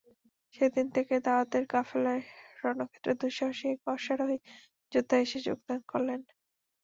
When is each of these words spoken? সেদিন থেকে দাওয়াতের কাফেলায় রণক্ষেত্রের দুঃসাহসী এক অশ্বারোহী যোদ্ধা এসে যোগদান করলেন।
সেদিন 0.55 0.87
থেকে 0.95 1.15
দাওয়াতের 1.25 1.63
কাফেলায় 1.73 2.23
রণক্ষেত্রের 2.63 3.17
দুঃসাহসী 3.21 3.65
এক 3.69 3.81
অশ্বারোহী 3.87 4.37
যোদ্ধা 4.91 5.15
এসে 5.19 5.39
যোগদান 5.47 5.79
করলেন। 5.91 6.19